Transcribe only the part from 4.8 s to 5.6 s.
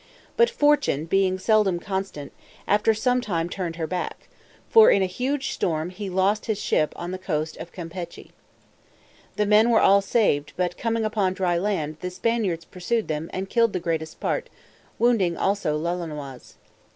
in a huge